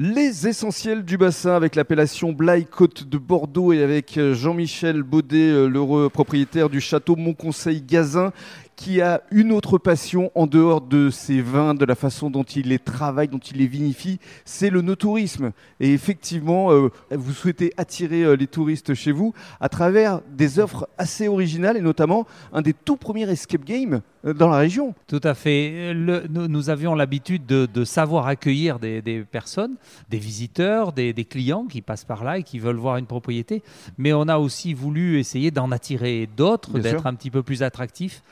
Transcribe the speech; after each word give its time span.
Les 0.00 0.46
essentiels 0.46 1.04
du 1.04 1.18
bassin 1.18 1.56
avec 1.56 1.74
l'appellation 1.74 2.30
Blaye 2.30 2.66
Côte 2.66 3.08
de 3.08 3.18
Bordeaux 3.18 3.72
et 3.72 3.82
avec 3.82 4.16
euh, 4.16 4.32
Jean-Michel 4.32 5.02
Baudet, 5.02 5.66
l'heureux 5.66 6.08
propriétaire 6.08 6.70
du 6.70 6.80
château 6.80 7.16
Montconseil 7.16 7.82
Gazin, 7.82 8.32
qui 8.78 9.00
a 9.00 9.22
une 9.32 9.50
autre 9.50 9.76
passion 9.76 10.30
en 10.36 10.46
dehors 10.46 10.80
de 10.80 11.10
ses 11.10 11.40
vins, 11.42 11.74
de 11.74 11.84
la 11.84 11.96
façon 11.96 12.30
dont 12.30 12.44
il 12.44 12.68
les 12.68 12.78
travaille, 12.78 13.26
dont 13.26 13.38
il 13.38 13.56
les 13.56 13.66
vinifie, 13.66 14.20
c'est 14.44 14.70
le 14.70 14.82
no-tourisme. 14.82 15.50
Et 15.80 15.92
effectivement, 15.92 16.70
euh, 16.70 16.88
vous 17.10 17.32
souhaitez 17.32 17.72
attirer 17.76 18.22
euh, 18.22 18.36
les 18.36 18.46
touristes 18.46 18.94
chez 18.94 19.10
vous 19.10 19.34
à 19.58 19.68
travers 19.68 20.20
des 20.30 20.60
offres 20.60 20.88
assez 20.96 21.26
originales 21.26 21.76
et 21.76 21.80
notamment 21.80 22.24
un 22.52 22.62
des 22.62 22.72
tout 22.72 22.96
premiers 22.96 23.28
escape 23.28 23.64
games 23.64 24.00
euh, 24.24 24.32
dans 24.32 24.48
la 24.48 24.58
région. 24.58 24.94
Tout 25.08 25.20
à 25.24 25.34
fait. 25.34 25.92
Le- 25.92 26.26
nous, 26.30 26.46
nous 26.46 26.70
avions 26.70 26.94
l'habitude 26.94 27.46
de, 27.46 27.66
de 27.66 27.84
savoir 27.84 28.28
accueillir 28.28 28.78
des, 28.78 29.02
des 29.02 29.22
personnes, 29.22 29.74
des 30.08 30.18
visiteurs, 30.18 30.92
des, 30.92 31.12
des 31.12 31.24
clients 31.24 31.64
qui 31.66 31.82
passent 31.82 32.04
par 32.04 32.22
là 32.22 32.38
et 32.38 32.44
qui 32.44 32.60
veulent 32.60 32.76
voir 32.76 32.96
une 32.96 33.06
propriété. 33.06 33.64
Mais 33.98 34.12
on 34.12 34.28
a 34.28 34.38
aussi 34.38 34.72
voulu 34.72 35.18
essayer 35.18 35.50
d'en 35.50 35.72
attirer 35.72 36.28
d'autres, 36.36 36.78
d'être 36.78 37.08
un 37.08 37.14
petit 37.14 37.32
peu 37.32 37.42
plus 37.42 37.64
attractif. 37.64 38.22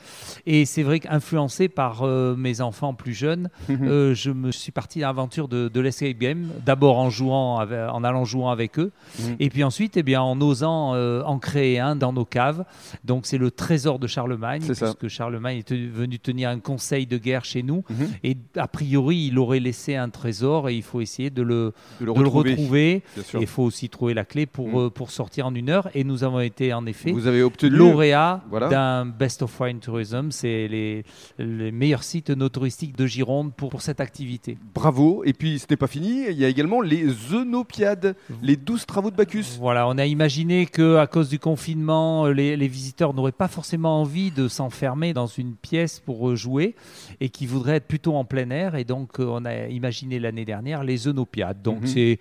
Et 0.44 0.64
c'est 0.64 0.82
vrai 0.82 1.00
qu'influencé 1.00 1.68
par 1.68 2.02
euh, 2.02 2.34
mes 2.36 2.60
enfants 2.60 2.94
plus 2.94 3.14
jeunes, 3.14 3.48
Mhm. 3.68 3.88
euh, 3.88 4.14
je 4.14 4.30
me 4.30 4.50
suis 4.52 4.72
parti 4.72 5.02
à 5.02 5.06
l'aventure 5.06 5.48
de, 5.48 5.68
de 5.68 5.80
l'escape 5.80 6.18
game. 6.18 6.48
D'abord 6.64 6.98
en 6.98 7.10
jouant, 7.10 7.58
avec- 7.58 7.78
en 7.90 8.04
allant 8.04 8.24
jouant 8.24 8.50
avec 8.50 8.78
eux, 8.78 8.92
Mhm. 9.20 9.36
et 9.40 9.48
puis 9.50 9.64
ensuite, 9.64 9.96
eh 9.96 10.02
bien, 10.02 10.20
en 10.22 10.40
osant 10.40 10.94
euh, 10.94 11.22
en 11.22 11.38
créer 11.38 11.78
un 11.78 11.96
dans 11.96 12.12
nos 12.12 12.24
caves. 12.24 12.64
Donc 13.04 13.26
c'est 13.26 13.38
le 13.38 13.50
trésor 13.50 13.98
de 13.98 14.06
Charlemagne, 14.06 14.60
ça. 14.62 14.86
puisque 14.92 15.08
Charlemagne 15.08 15.58
est 15.58 15.72
venu 15.72 16.18
tenir 16.18 16.48
un 16.50 16.58
conseil 16.58 17.06
de 17.06 17.18
guerre 17.18 17.44
chez 17.44 17.62
nous. 17.62 17.84
Mhm. 17.88 18.08
Et 18.24 18.36
a 18.56 18.68
priori, 18.68 19.26
il 19.28 19.38
aurait 19.38 19.60
laissé 19.60 19.96
un 19.96 20.08
trésor 20.10 20.68
et 20.68 20.74
il 20.74 20.82
faut 20.82 21.00
essayer 21.00 21.30
de 21.30 21.42
le, 21.42 21.72
De 22.00 22.06
le 22.06 22.12
de 22.14 22.18
retrouver. 22.20 23.02
il 23.40 23.46
faut 23.46 23.62
aussi 23.62 23.88
trouver 23.88 24.14
la 24.14 24.24
clé 24.24 24.46
pour, 24.46 24.92
pour 24.92 25.10
sortir 25.10 25.46
en 25.46 25.54
une 25.54 25.70
heure. 25.70 25.88
Et 25.94 26.04
nous 26.04 26.24
avons 26.24 26.40
été 26.40 26.72
en 26.72 26.86
effet 26.86 27.12
Vous 27.12 27.26
avez 27.26 27.42
obtenu 27.42 27.76
lauréat 27.76 28.42
Voilà. 28.50 28.68
d'un 28.68 29.06
Best 29.06 29.42
of 29.42 29.60
Wine 29.60 29.78
Tourism. 29.80 30.25
C'est 30.32 30.68
les, 30.68 31.04
les 31.38 31.72
meilleurs 31.72 32.02
sites 32.02 32.30
no 32.30 32.48
touristiques 32.48 32.96
de 32.96 33.06
Gironde 33.06 33.52
pour, 33.54 33.70
pour 33.70 33.82
cette 33.82 34.00
activité. 34.00 34.58
Bravo. 34.74 35.22
Et 35.24 35.32
puis 35.32 35.58
ce 35.58 35.66
n'est 35.70 35.76
pas 35.76 35.86
fini, 35.86 36.24
il 36.30 36.36
y 36.38 36.44
a 36.44 36.48
également 36.48 36.80
les 36.80 37.06
Eunopiades, 37.32 38.16
les 38.42 38.56
12 38.56 38.86
travaux 38.86 39.10
de 39.10 39.16
Bacchus. 39.16 39.56
Voilà, 39.58 39.86
on 39.88 39.98
a 39.98 40.06
imaginé 40.06 40.66
que 40.66 40.96
à 40.96 41.06
cause 41.06 41.28
du 41.28 41.38
confinement, 41.38 42.26
les, 42.26 42.56
les 42.56 42.68
visiteurs 42.68 43.14
n'auraient 43.14 43.32
pas 43.32 43.48
forcément 43.48 44.00
envie 44.00 44.30
de 44.30 44.48
s'enfermer 44.48 45.12
dans 45.12 45.26
une 45.26 45.54
pièce 45.54 46.00
pour 46.00 46.28
euh, 46.30 46.36
jouer 46.36 46.74
et 47.20 47.28
qui 47.28 47.46
voudraient 47.46 47.76
être 47.76 47.86
plutôt 47.86 48.14
en 48.14 48.24
plein 48.24 48.50
air. 48.50 48.74
Et 48.74 48.84
donc, 48.84 49.20
euh, 49.20 49.26
on 49.28 49.44
a 49.44 49.66
imaginé 49.68 50.18
l'année 50.18 50.44
dernière 50.44 50.84
les 50.84 51.06
Eunopiades. 51.08 51.62
Donc, 51.62 51.82
Mhm. 51.82 51.86
c'est 51.86 52.18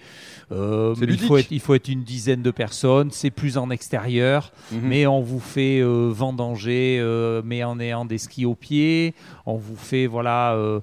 euh, 0.51 0.95
il 1.01 1.17
faut 1.19 1.37
être 1.37 1.51
il 1.51 1.59
faut 1.59 1.73
être 1.75 1.87
une 1.87 2.03
dizaine 2.03 2.41
de 2.41 2.51
personnes. 2.51 3.09
C'est 3.11 3.31
plus 3.31 3.57
en 3.57 3.69
extérieur, 3.69 4.51
Mhm. 4.71 4.79
mais 4.83 5.07
on 5.07 5.21
vous 5.21 5.39
fait 5.39 5.79
euh, 5.81 6.09
vendanger, 6.11 6.97
euh, 6.99 7.41
mais 7.45 7.63
en 7.63 7.79
ayant 7.95 8.05
des 8.05 8.17
skis 8.17 8.45
aux 8.45 8.55
pieds. 8.55 9.13
On 9.45 9.55
vous 9.57 9.75
fait 9.77 10.05
voilà. 10.07 10.53
euh, 10.55 10.79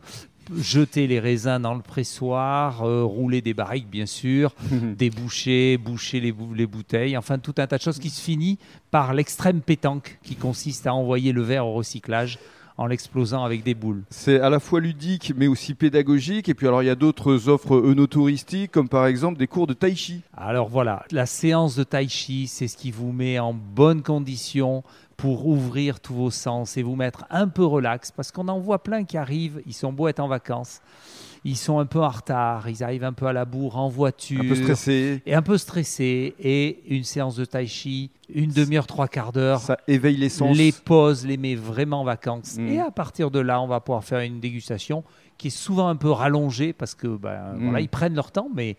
jeter 0.59 1.07
les 1.07 1.21
raisins 1.21 1.61
dans 1.61 1.73
le 1.75 1.83
pressoir, 1.83 2.83
euh, 2.83 3.05
rouler 3.05 3.41
des 3.41 3.55
barriques 3.55 3.89
bien 3.89 4.07
sûr, 4.07 4.53
déboucher, 4.99 5.79
boucher 5.79 6.19
les, 6.19 6.33
bou- 6.33 6.53
les 6.53 6.67
bouteilles, 6.67 7.17
enfin 7.17 7.39
tout 7.39 7.55
un 7.59 7.67
tas 7.69 7.79
de 7.79 7.83
choses 7.83 8.01
qui 8.01 8.11
se 8.11 8.21
finit 8.21 8.59
par 8.91 9.15
l'extrême 9.15 9.61
pétanque 9.61 10.19
qui 10.25 10.35
consiste 10.35 10.87
à 10.89 10.95
envoyer 10.95 11.31
le 11.33 11.43
verre 11.43 11.65
au 11.67 11.75
recyclage 11.75 12.39
en 12.77 12.87
l'explosant 12.87 13.45
avec 13.45 13.63
des 13.63 13.75
boules. 13.75 14.03
C'est 14.11 14.41
à 14.41 14.51
la 14.51 14.61
fois 14.61 14.81
ludique 14.81 15.33
mais 15.37 15.47
aussi 15.47 15.75
pédagogique. 15.75 16.49
Et 16.49 16.55
puis 16.55 16.67
alors 16.67 16.83
il 16.83 16.87
y 16.87 16.91
a 16.91 16.95
d'autres 16.95 17.49
offres 17.49 17.75
eunotouristiques 17.75 18.71
comme 18.71 18.89
par 18.89 19.07
exemple 19.07 19.39
des 19.39 19.47
cours 19.47 19.67
de 19.67 19.75
tai 19.75 19.95
chi. 19.95 20.23
Alors 20.37 20.69
voilà, 20.69 21.05
la 21.11 21.27
séance 21.27 21.77
de 21.77 21.85
tai 21.85 22.09
chi, 22.09 22.47
c'est 22.47 22.69
ce 22.69 22.77
qui 22.77 22.91
vous 22.91 23.13
met 23.13 23.39
en 23.39 23.55
bonne 23.55 24.03
condition 24.03 24.83
pour 25.17 25.47
ouvrir 25.47 26.01
tous 26.01 26.15
vos 26.15 26.31
sens 26.31 26.77
et 26.77 26.83
vous 26.83 26.97
mettre 26.97 27.27
un 27.31 27.47
peu 27.47 27.65
relax 27.65 28.11
parce 28.11 28.33
qu'on 28.33 28.49
en 28.49 28.59
voit 28.59 28.83
plein 28.83 29.05
qui 29.05 29.17
arrivent, 29.17 29.63
ils 29.67 29.75
sont 29.75 29.93
beaux 29.93 30.09
être 30.09 30.21
en 30.21 30.27
vacances, 30.27 30.81
ils 31.45 31.57
sont 31.57 31.79
un 31.79 31.87
peu 31.87 31.99
en 32.01 32.09
retard, 32.09 32.69
ils 32.69 32.85
arrivent 32.85 33.05
un 33.05 33.13
peu 33.13 33.27
à 33.27 33.33
la 33.33 33.45
bourre 33.45 33.77
en 33.77 33.89
voiture. 33.89 34.41
Un 34.45 34.49
peu 34.49 34.55
stressé. 34.55 35.23
et 35.27 35.35
un 35.35 35.43
peu 35.43 35.59
stressé 35.59 36.35
et 36.39 36.83
une 36.95 37.05
séance 37.05 37.37
de 37.37 37.45
tai 37.45 37.67
chi, 37.67 38.11
une 38.33 38.51
demi-heure, 38.51 38.87
trois 38.87 39.09
quarts 39.09 39.33
d'heure, 39.33 39.61
Ça 39.61 39.77
éveille 39.89 40.17
les 40.17 40.29
sens. 40.29 40.57
les 40.57 40.73
pauses, 40.73 41.27
les 41.27 41.37
met 41.37 41.55
vraiment 41.55 42.01
en 42.03 42.05
vacances. 42.05 42.57
Mm. 42.59 42.69
Et 42.69 42.79
à 42.81 42.91
partir 42.91 43.31
de 43.31 43.41
là, 43.41 43.61
on 43.61 43.67
va 43.67 43.81
pouvoir 43.81 44.05
faire 44.05 44.21
une 44.21 44.41
dégustation 44.41 45.03
qui 45.39 45.49
est 45.49 45.51
souvent 45.51 45.89
un 45.89 45.97
peu 45.97 46.11
rallongée 46.11 46.73
parce 46.73 46.95
que 46.95 47.09
ben, 47.09 47.55
Mm. 47.57 47.63
voilà, 47.65 47.81
ils 47.81 47.89
prennent 47.89 48.15
leur 48.15 48.31
temps, 48.31 48.49
mais 48.55 48.77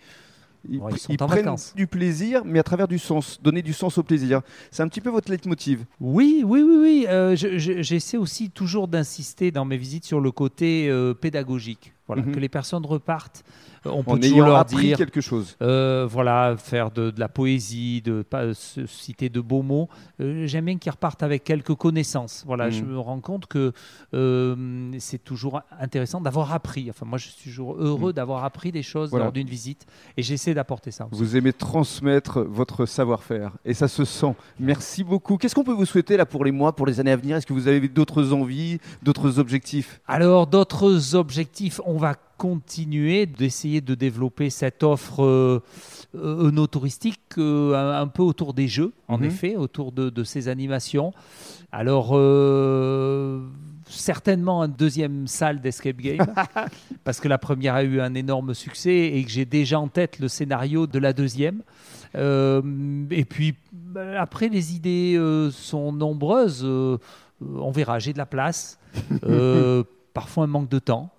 Ils, 0.69 0.79
sont 0.97 1.11
ils 1.11 1.21
en 1.21 1.27
prennent 1.27 1.43
vacances. 1.43 1.73
du 1.75 1.87
plaisir, 1.87 2.43
mais 2.45 2.57
à 2.59 2.63
travers 2.63 2.87
du 2.87 2.97
sens. 2.97 3.37
Donner 3.43 3.61
du 3.61 3.73
sens 3.73 3.97
au 3.97 4.03
plaisir. 4.03 4.39
C'est 4.71 4.81
un 4.81 4.87
petit 4.87 5.01
peu 5.01 5.09
votre 5.09 5.29
leitmotiv. 5.29 5.83
oui, 5.99 6.41
oui, 6.45 6.61
oui, 6.61 6.77
oui. 6.81 7.05
euh, 7.09 7.35
je- 7.35 7.57
je- 7.57 7.81
J'essaie 7.81 8.15
aussi 8.15 8.49
toujours 8.49 8.87
d'insister 8.87 9.51
dans 9.51 9.65
mes 9.65 9.75
visites 9.75 10.05
sur 10.05 10.21
le 10.21 10.31
côté 10.31 10.87
euh, 10.89 11.13
pédagogique. 11.13 11.91
Voilà, 12.07 12.21
Mhm. 12.23 12.33
que 12.35 12.39
les 12.39 12.49
personnes 12.49 12.85
repartent. 12.85 13.43
euh, 13.85 13.89
On 13.93 14.03
peut 14.03 14.11
En 14.11 14.17
toujours 14.17 14.37
ayant 14.37 14.45
leur 14.47 14.57
appris 14.57 14.87
dire. 14.87 14.97
quelque 14.97 15.21
chose. 15.21 15.55
Euh, 15.61 16.05
voilà, 16.09 16.55
faire 16.57 16.89
de, 16.91 17.11
de 17.11 17.19
la 17.19 17.27
poésie, 17.29 18.01
de 18.01 18.21
pas 18.21 18.53
se- 18.53 18.85
citer 18.85 19.29
de 19.29 19.39
beaux 19.41 19.61
mots. 19.61 19.87
Euh, 20.21 20.45
J'aime 20.47 20.65
bien 20.65 20.77
qu'ils 20.77 20.91
repartent 20.91 21.23
avec 21.23 21.43
quelques 21.43 21.75
connaissances. 21.75 22.43
Voilà, 22.45 22.65
Mhm. 22.67 22.71
je 22.71 22.83
me 22.83 22.99
rends 22.99 23.19
compte 23.21 23.45
que 23.47 23.71
euh, 24.13 24.91
c'est 24.99 25.23
toujours 25.23 25.61
intéressant 25.79 26.21
d'avoir 26.21 26.53
appris. 26.53 26.89
Enfin, 26.89 27.05
moi, 27.05 27.17
je 27.17 27.29
suis 27.29 27.49
toujours 27.49 27.75
heureux 27.77 28.13
d'avoir 28.13 28.43
appris 28.43 28.71
des 28.71 28.83
choses 28.83 29.07
Mhm. 29.07 29.11
Voilà. 29.11 29.25
lors 29.25 29.33
d'une 29.33 29.47
visite, 29.49 29.85
et 30.17 30.23
j'essaie 30.23 30.53
d'apporter 30.53 30.91
ça. 30.91 31.07
aussi. 31.11 31.19
Vous 31.21 31.35
aimez 31.37 31.53
transmettre 31.53 32.41
votre 32.41 32.85
savoir-faire 32.85 33.51
et 33.65 33.73
ça 33.73 33.87
se 33.87 34.05
sent. 34.05 34.33
Merci 34.59 35.03
beaucoup. 35.03 35.37
Qu'est-ce 35.37 35.55
qu'on 35.55 35.63
peut 35.63 35.73
vous 35.73 35.85
souhaiter 35.85 36.17
là 36.17 36.25
pour 36.25 36.43
les 36.45 36.51
mois, 36.51 36.75
pour 36.75 36.85
les 36.85 36.99
années 36.99 37.11
à 37.11 37.15
venir? 37.17 37.37
Est-ce 37.37 37.45
que 37.47 37.53
vous 37.53 37.67
avez 37.67 37.87
d'autres 37.87 38.33
envies, 38.33 38.79
d'autres 39.01 39.39
objectifs? 39.39 40.01
Alors, 40.07 40.47
d'autres 40.47 41.15
objectifs, 41.15 41.79
on 41.85 41.92
va 41.97 42.15
continuer 42.37 43.25
d'essayer 43.25 43.79
de 43.81 43.95
développer 43.95 44.49
cette 44.49 44.83
offre 44.83 45.23
euh, 45.23 45.59
euh, 46.15 46.51
no 46.51 46.67
touristique 46.67 47.19
euh, 47.37 47.73
un, 47.75 48.01
un 48.01 48.07
peu 48.07 48.21
autour 48.23 48.53
des 48.53 48.67
jeux, 48.67 48.91
en 49.07 49.17
Mhm. 49.19 49.23
effet, 49.25 49.55
autour 49.55 49.91
de, 49.91 50.09
de 50.09 50.23
ces 50.23 50.47
animations. 50.47 51.13
Alors, 51.71 52.11
euh, 52.13 53.41
certainement 53.87 54.63
une 54.63 54.73
deuxième 54.73 55.27
salle 55.27 55.61
d'escape 55.61 55.97
game, 55.97 56.25
parce 57.03 57.19
que 57.19 57.27
la 57.27 57.37
première 57.37 57.75
a 57.75 57.83
eu 57.83 57.99
un 58.01 58.13
énorme 58.13 58.53
succès 58.53 58.95
et 59.13 59.23
que 59.23 59.29
j'ai 59.29 59.45
déjà 59.45 59.79
en 59.79 59.87
tête 59.87 60.19
le 60.19 60.27
scénario 60.27 60.87
de 60.87 60.99
la 60.99 61.13
deuxième. 61.13 61.61
Euh, 62.15 62.61
et 63.09 63.25
puis, 63.25 63.55
bah, 63.71 64.21
après, 64.21 64.49
les 64.49 64.75
idées 64.75 65.19
sont 65.51 65.91
nombreuses. 65.91 66.63
on 66.65 67.71
verra, 67.71 67.99
j'ai 67.99 68.13
de 68.13 68.17
la 68.19 68.25
place. 68.25 68.77
Parfois 70.13 70.43
un 70.43 70.47
manque 70.47 70.69
de 70.69 70.77
temps. 70.79 71.09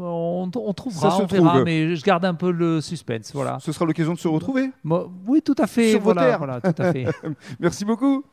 On, 0.00 0.50
on 0.54 0.72
trouvera, 0.72 1.10
Ça 1.10 1.16
on 1.22 1.26
verra, 1.26 1.50
trouve. 1.50 1.64
mais 1.64 1.94
je 1.96 2.04
garde 2.04 2.24
un 2.24 2.34
peu 2.34 2.50
le 2.50 2.80
suspense. 2.80 3.30
Voilà. 3.34 3.58
Ce 3.60 3.72
sera 3.72 3.84
l'occasion 3.84 4.14
de 4.14 4.18
se 4.18 4.28
retrouver. 4.28 4.70
Oui, 5.26 5.42
tout 5.42 5.54
à 5.58 5.66
fait. 5.66 5.92
Sur 5.92 6.00
vos 6.00 6.14
terres. 6.14 6.38
voilà, 6.38 6.60
tout 6.60 6.74
à 6.82 6.92
fait. 6.92 7.06
Merci 7.60 7.84
beaucoup. 7.84 8.24